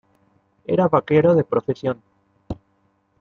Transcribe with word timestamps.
Era 0.65 0.87
vaquero 0.87 1.35
de 1.35 1.43
profesión. 1.43 2.01